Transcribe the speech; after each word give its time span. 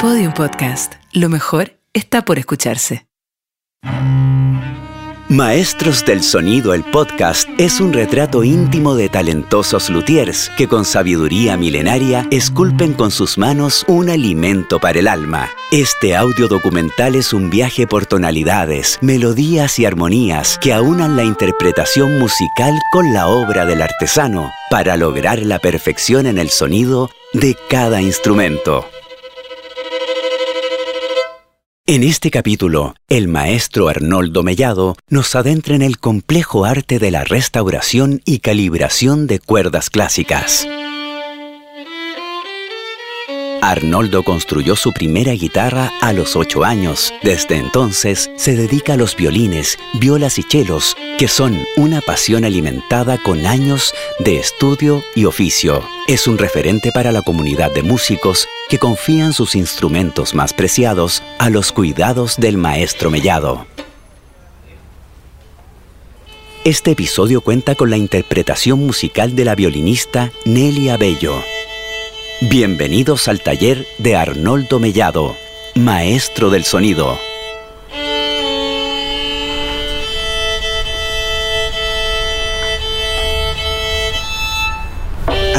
Podium 0.00 0.32
Podcast. 0.32 0.94
Lo 1.12 1.28
mejor 1.28 1.72
está 1.92 2.22
por 2.22 2.38
escucharse. 2.38 3.06
Maestros 5.28 6.06
del 6.06 6.22
Sonido, 6.22 6.72
el 6.72 6.84
podcast, 6.84 7.46
es 7.58 7.80
un 7.80 7.92
retrato 7.92 8.42
íntimo 8.42 8.94
de 8.94 9.10
talentosos 9.10 9.90
luthiers 9.90 10.50
que 10.56 10.68
con 10.68 10.86
sabiduría 10.86 11.58
milenaria 11.58 12.26
esculpen 12.30 12.94
con 12.94 13.10
sus 13.10 13.36
manos 13.36 13.84
un 13.88 14.08
alimento 14.08 14.80
para 14.80 15.00
el 15.00 15.06
alma. 15.06 15.50
Este 15.70 16.16
audio 16.16 16.48
documental 16.48 17.14
es 17.14 17.34
un 17.34 17.50
viaje 17.50 17.86
por 17.86 18.06
tonalidades, 18.06 18.98
melodías 19.02 19.78
y 19.78 19.84
armonías 19.84 20.58
que 20.62 20.72
aunan 20.72 21.14
la 21.14 21.24
interpretación 21.24 22.18
musical 22.18 22.72
con 22.90 23.12
la 23.12 23.28
obra 23.28 23.66
del 23.66 23.82
artesano 23.82 24.50
para 24.70 24.96
lograr 24.96 25.40
la 25.40 25.58
perfección 25.58 26.24
en 26.24 26.38
el 26.38 26.48
sonido 26.48 27.10
de 27.34 27.54
cada 27.68 28.00
instrumento. 28.00 28.86
En 31.90 32.04
este 32.04 32.30
capítulo, 32.30 32.94
el 33.08 33.26
maestro 33.26 33.88
Arnoldo 33.88 34.44
Mellado 34.44 34.94
nos 35.08 35.34
adentra 35.34 35.74
en 35.74 35.82
el 35.82 35.98
complejo 35.98 36.64
arte 36.64 37.00
de 37.00 37.10
la 37.10 37.24
restauración 37.24 38.22
y 38.24 38.38
calibración 38.38 39.26
de 39.26 39.40
cuerdas 39.40 39.90
clásicas. 39.90 40.68
Arnoldo 43.60 44.22
construyó 44.22 44.76
su 44.76 44.92
primera 44.92 45.32
guitarra 45.32 45.92
a 46.00 46.12
los 46.12 46.36
8 46.36 46.62
años. 46.62 47.12
Desde 47.24 47.56
entonces 47.56 48.30
se 48.36 48.54
dedica 48.54 48.92
a 48.92 48.96
los 48.96 49.16
violines, 49.16 49.76
violas 49.94 50.38
y 50.38 50.44
chelos, 50.44 50.96
que 51.18 51.26
son 51.26 51.58
una 51.76 52.00
pasión 52.02 52.44
alimentada 52.44 53.18
con 53.18 53.46
años 53.46 53.92
de 54.20 54.38
estudio 54.38 55.02
y 55.16 55.24
oficio. 55.24 55.84
Es 56.06 56.28
un 56.28 56.38
referente 56.38 56.92
para 56.92 57.10
la 57.10 57.22
comunidad 57.22 57.72
de 57.72 57.82
músicos 57.82 58.46
que 58.70 58.78
confían 58.78 59.32
sus 59.32 59.56
instrumentos 59.56 60.32
más 60.32 60.54
preciados 60.54 61.24
a 61.38 61.50
los 61.50 61.72
cuidados 61.72 62.36
del 62.36 62.56
maestro 62.56 63.10
Mellado. 63.10 63.66
Este 66.64 66.92
episodio 66.92 67.40
cuenta 67.40 67.74
con 67.74 67.90
la 67.90 67.96
interpretación 67.96 68.78
musical 68.78 69.34
de 69.34 69.44
la 69.44 69.56
violinista 69.56 70.30
Nelia 70.44 70.96
Bello. 70.96 71.42
Bienvenidos 72.42 73.26
al 73.26 73.42
taller 73.42 73.88
de 73.98 74.14
Arnoldo 74.14 74.78
Mellado, 74.78 75.34
maestro 75.74 76.48
del 76.48 76.64
sonido. 76.64 77.18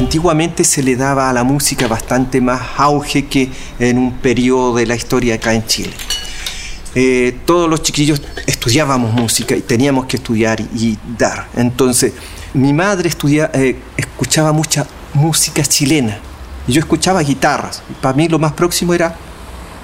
Antiguamente 0.00 0.64
se 0.64 0.82
le 0.82 0.96
daba 0.96 1.28
a 1.28 1.32
la 1.34 1.44
música 1.44 1.86
bastante 1.86 2.40
más 2.40 2.62
auge 2.78 3.26
que 3.26 3.50
en 3.78 3.98
un 3.98 4.14
periodo 4.14 4.76
de 4.76 4.86
la 4.86 4.96
historia 4.96 5.34
acá 5.34 5.52
en 5.52 5.66
Chile. 5.66 5.92
Eh, 6.94 7.36
todos 7.44 7.68
los 7.68 7.82
chiquillos 7.82 8.22
estudiábamos 8.46 9.12
música 9.12 9.54
y 9.54 9.60
teníamos 9.60 10.06
que 10.06 10.16
estudiar 10.16 10.58
y 10.74 10.96
dar. 11.18 11.48
Entonces, 11.54 12.14
mi 12.54 12.72
madre 12.72 13.10
eh, 13.52 13.76
escuchaba 13.94 14.52
mucha 14.52 14.86
música 15.12 15.62
chilena 15.62 16.18
y 16.66 16.72
yo 16.72 16.80
escuchaba 16.80 17.20
guitarras. 17.20 17.82
Para 18.00 18.16
mí 18.16 18.26
lo 18.26 18.38
más 18.38 18.54
próximo 18.54 18.94
era 18.94 19.14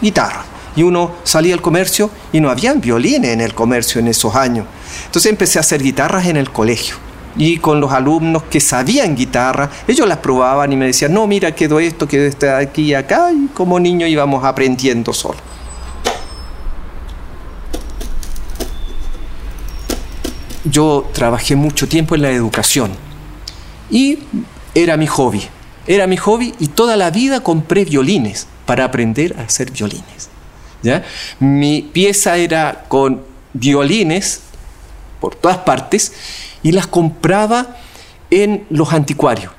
guitarra. 0.00 0.46
Y 0.74 0.82
uno 0.82 1.14
salía 1.24 1.52
al 1.52 1.60
comercio 1.60 2.10
y 2.32 2.40
no 2.40 2.48
había 2.48 2.72
violines 2.72 3.32
en 3.32 3.42
el 3.42 3.52
comercio 3.52 4.00
en 4.00 4.08
esos 4.08 4.34
años. 4.34 4.66
Entonces 5.04 5.30
empecé 5.30 5.58
a 5.58 5.60
hacer 5.60 5.82
guitarras 5.82 6.24
en 6.24 6.38
el 6.38 6.50
colegio. 6.50 7.05
Y 7.38 7.58
con 7.58 7.80
los 7.80 7.92
alumnos 7.92 8.44
que 8.44 8.60
sabían 8.60 9.14
guitarra, 9.14 9.70
ellos 9.86 10.08
las 10.08 10.18
probaban 10.18 10.72
y 10.72 10.76
me 10.76 10.86
decían, 10.86 11.12
no, 11.12 11.26
mira, 11.26 11.54
quedó 11.54 11.78
esto, 11.80 12.08
quedó 12.08 12.24
esto 12.24 12.54
aquí 12.54 12.82
y 12.82 12.94
acá. 12.94 13.30
Y 13.32 13.48
como 13.48 13.78
niño 13.78 14.06
íbamos 14.06 14.44
aprendiendo 14.44 15.12
solo. 15.12 15.38
Yo 20.64 21.08
trabajé 21.12 21.54
mucho 21.54 21.86
tiempo 21.86 22.14
en 22.14 22.22
la 22.22 22.30
educación 22.30 22.90
y 23.90 24.18
era 24.74 24.96
mi 24.96 25.06
hobby. 25.06 25.42
Era 25.86 26.06
mi 26.06 26.16
hobby 26.16 26.54
y 26.58 26.68
toda 26.68 26.96
la 26.96 27.10
vida 27.10 27.40
compré 27.40 27.84
violines 27.84 28.48
para 28.64 28.84
aprender 28.84 29.36
a 29.38 29.42
hacer 29.42 29.70
violines. 29.70 30.28
¿ya? 30.82 31.04
Mi 31.38 31.82
pieza 31.82 32.36
era 32.36 32.84
con 32.88 33.22
violines 33.52 34.40
por 35.20 35.34
todas 35.34 35.58
partes 35.58 36.12
y 36.66 36.72
las 36.72 36.88
compraba 36.88 37.76
en 38.28 38.66
los 38.70 38.92
anticuarios. 38.92 39.52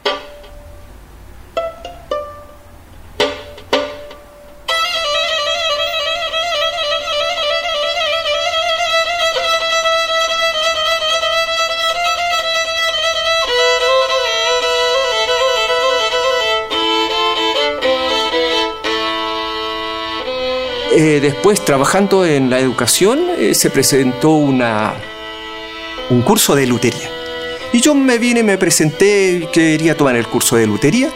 Eh, 20.92 21.20
después, 21.22 21.64
trabajando 21.64 22.26
en 22.26 22.50
la 22.50 22.60
educación, 22.60 23.30
eh, 23.38 23.54
se 23.56 23.70
presentó 23.70 24.32
una, 24.32 24.94
un 26.10 26.22
curso 26.22 26.56
de 26.56 26.68
lutería. 26.68 27.10
Y 27.74 27.82
yo 27.82 27.94
me 27.94 28.18
vine, 28.18 28.44
me 28.44 28.58
presenté 28.58 29.48
quería 29.52 29.96
tomar 29.98 30.16
el 30.16 30.28
curso 30.28 30.56
de 30.56 30.68
lutería 30.68 31.12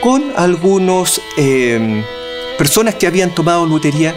con 0.00 0.32
algunos 0.36 1.20
eh, 1.36 2.02
personas 2.58 2.94
que 2.94 3.06
habían 3.06 3.34
tomado 3.34 3.66
lutería 3.66 4.14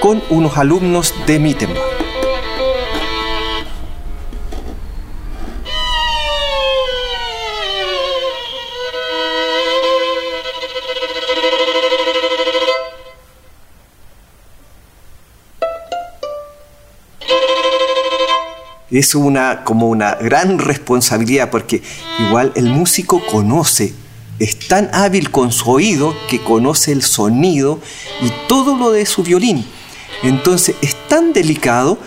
con 0.00 0.22
unos 0.30 0.56
alumnos 0.56 1.14
de 1.26 1.38
Mittenbach. 1.38 1.89
Es 18.90 19.14
una, 19.14 19.64
como 19.64 19.88
una 19.88 20.14
gran 20.14 20.58
responsabilidad 20.58 21.50
porque 21.50 21.82
igual 22.18 22.52
el 22.56 22.70
músico 22.70 23.24
conoce, 23.30 23.94
es 24.38 24.58
tan 24.58 24.90
hábil 24.92 25.30
con 25.30 25.52
su 25.52 25.70
oído 25.70 26.14
que 26.28 26.40
conoce 26.40 26.92
el 26.92 27.02
sonido 27.02 27.78
y 28.22 28.30
todo 28.48 28.76
lo 28.76 28.90
de 28.90 29.06
su 29.06 29.22
violín. 29.22 29.64
Entonces 30.22 30.76
es 30.80 30.96
tan 31.08 31.32
delicado 31.32 31.98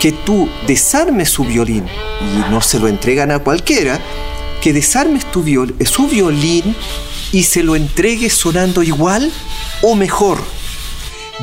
que 0.00 0.12
tú 0.12 0.48
desarmes 0.66 1.30
su 1.30 1.44
violín 1.44 1.84
y 1.86 2.50
no 2.50 2.60
se 2.60 2.78
lo 2.78 2.88
entregan 2.88 3.30
a 3.30 3.40
cualquiera, 3.40 4.00
que 4.60 4.72
desarmes 4.72 5.30
tu 5.30 5.42
su 5.42 6.08
violín 6.08 6.76
y 7.32 7.42
se 7.42 7.62
lo 7.62 7.74
entregues 7.76 8.34
sonando 8.34 8.82
igual 8.82 9.32
o 9.82 9.94
mejor. 9.94 10.38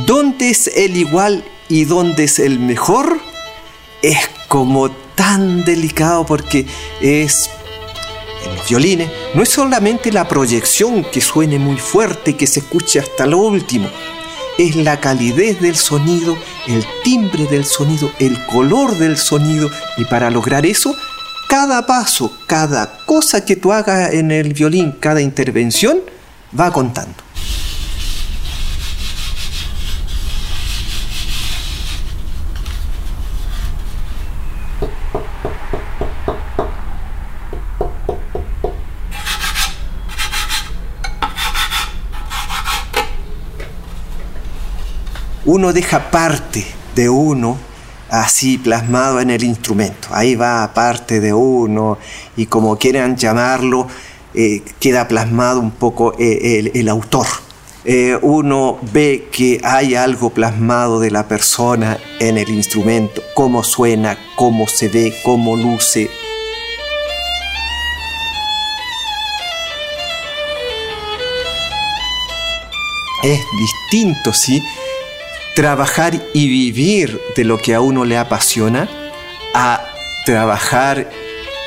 ¿Dónde 0.05 0.49
es 0.49 0.67
el 0.67 0.95
igual 0.95 1.43
y 1.67 1.83
dónde 1.83 2.25
es 2.25 2.39
el 2.39 2.59
mejor? 2.59 3.19
Es 4.01 4.17
como 4.49 4.89
tan 5.15 5.63
delicado 5.63 6.25
porque 6.25 6.65
es 6.99 7.49
en 8.43 8.55
los 8.55 8.67
violines 8.67 9.09
no 9.33 9.43
es 9.43 9.49
solamente 9.49 10.11
la 10.11 10.27
proyección 10.27 11.05
que 11.05 11.21
suene 11.21 11.59
muy 11.59 11.77
fuerte 11.77 12.35
que 12.35 12.47
se 12.47 12.59
escuche 12.61 12.99
hasta 12.99 13.25
lo 13.25 13.37
último, 13.37 13.89
es 14.57 14.75
la 14.75 14.99
calidez 14.99 15.61
del 15.61 15.75
sonido, 15.75 16.37
el 16.67 16.85
timbre 17.03 17.45
del 17.45 17.65
sonido, 17.65 18.11
el 18.19 18.45
color 18.47 18.97
del 18.97 19.17
sonido 19.17 19.69
y 19.97 20.05
para 20.05 20.29
lograr 20.29 20.65
eso, 20.65 20.95
cada 21.47 21.85
paso, 21.85 22.33
cada 22.47 23.05
cosa 23.05 23.45
que 23.45 23.55
tú 23.55 23.71
hagas 23.71 24.13
en 24.13 24.31
el 24.31 24.53
violín, 24.53 24.95
cada 24.99 25.21
intervención 25.21 25.99
va 26.57 26.71
contando. 26.71 27.28
Uno 45.49 45.73
deja 45.73 46.11
parte 46.11 46.63
de 46.93 47.09
uno 47.09 47.57
así 48.11 48.59
plasmado 48.59 49.19
en 49.19 49.31
el 49.31 49.43
instrumento. 49.43 50.09
Ahí 50.11 50.35
va 50.35 50.71
parte 50.75 51.19
de 51.19 51.33
uno 51.33 51.97
y 52.37 52.45
como 52.45 52.77
quieran 52.77 53.17
llamarlo, 53.17 53.87
eh, 54.35 54.61
queda 54.79 55.07
plasmado 55.07 55.59
un 55.59 55.71
poco 55.71 56.13
eh, 56.19 56.71
el, 56.71 56.87
autor. 56.87 57.25
Eh, 57.83 58.15
uno 58.21 58.77
ve 58.93 59.27
que 59.31 59.59
hay 59.63 59.95
algo 59.95 60.29
plasmado 60.29 60.99
de 60.99 61.09
la 61.09 61.27
persona 61.27 61.97
en 62.19 62.37
el 62.37 62.49
instrumento, 62.49 63.23
cómo 63.33 63.63
suena, 63.63 64.19
cómo 64.35 64.67
se 64.67 64.87
ve, 64.87 65.15
cómo 65.25 65.55
luce, 65.55 66.11
es 73.23 73.39
distinto, 73.59 74.31
¿sí? 74.31 74.61
Trabajar 75.59 76.13
y 76.33 76.47
vivir 76.47 77.19
de 77.35 77.43
lo 77.43 77.57
que 77.57 77.75
a 77.75 77.81
uno 77.81 78.05
le 78.05 78.17
apasiona 78.17 78.87
a 79.53 79.83
trabajar 80.25 81.09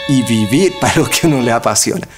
y 0.08 0.22
vivir 0.22 0.72
para 0.80 0.94
lo 0.94 1.10
que 1.10 1.18
a 1.24 1.26
uno 1.26 1.42
le 1.42 1.52
apasiona. 1.52 2.08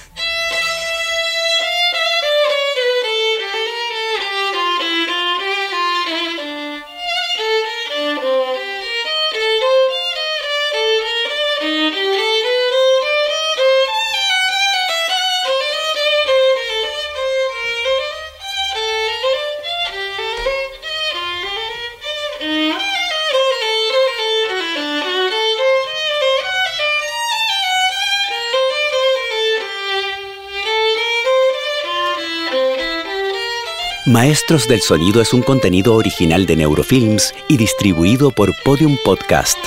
Maestros 34.05 34.67
del 34.67 34.81
Sonido 34.81 35.19
es 35.19 35.33
un 35.33 35.41
contenido 35.41 35.95
original 35.95 36.45
de 36.45 36.55
Neurofilms 36.55 37.33
y 37.47 37.57
distribuido 37.57 38.29
por 38.29 38.53
Podium 38.63 38.99
Podcast. 39.03 39.57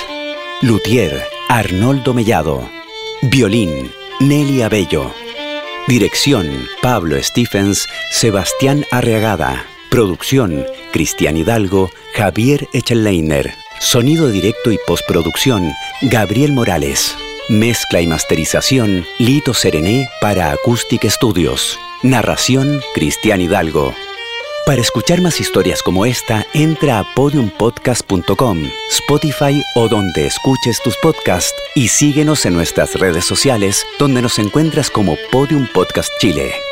Luthier, 0.63 1.25
Arnoldo 1.49 2.15
Mellado. 2.15 2.71
Violín, 3.23 3.91
Nelly 4.21 4.63
Abello. 4.63 5.13
Dirección, 5.89 6.69
Pablo 6.83 7.21
Stephens, 7.21 7.89
Sebastián 8.13 8.85
Arreagada. 8.93 9.67
Producción, 9.91 10.65
Cristian 10.93 11.37
Hidalgo, 11.37 11.91
Javier 12.15 12.69
Echelleiner. 12.73 13.53
Sonido 13.81 14.31
directo 14.31 14.71
y 14.71 14.79
postproducción, 14.87 15.73
Gabriel 16.03 16.53
Morales. 16.53 17.17
Mezcla 17.49 18.01
y 18.03 18.07
masterización, 18.07 19.05
Lito 19.19 19.53
Serené 19.53 20.09
para 20.21 20.53
Acoustic 20.53 21.11
Studios. 21.11 21.77
Narración, 22.05 22.81
Cristian 22.95 23.41
Hidalgo. 23.41 23.93
Para 24.69 24.83
escuchar 24.83 25.23
más 25.23 25.41
historias 25.41 25.83
como 25.83 26.05
esta, 26.05 26.45
entra 26.53 26.99
a 26.99 27.15
podiumpodcast.com, 27.15 28.65
Spotify 28.91 29.63
o 29.75 29.89
donde 29.89 30.27
escuches 30.27 30.83
tus 30.83 30.95
podcasts 30.99 31.55
y 31.75 31.89
síguenos 31.89 32.45
en 32.45 32.53
nuestras 32.53 32.95
redes 33.01 33.25
sociales 33.25 33.87
donde 33.99 34.21
nos 34.21 34.39
encuentras 34.39 34.91
como 34.91 35.17
Podium 35.33 35.67
Podcast 35.73 36.11
Chile. 36.21 36.68